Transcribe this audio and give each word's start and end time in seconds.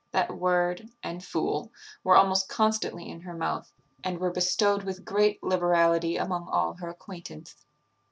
That 0.13 0.35
word, 0.35 0.89
and 1.03 1.23
fool, 1.23 1.71
were 2.03 2.15
almost 2.17 2.49
constantly 2.49 3.07
in 3.07 3.21
her 3.21 3.35
mouth, 3.35 3.71
and 4.03 4.17
were 4.17 4.31
bestowed 4.31 4.81
with 4.83 5.05
great 5.05 5.43
liberality 5.43 6.17
among 6.17 6.49
all 6.49 6.73
her 6.77 6.89
acquaintance. 6.89 7.55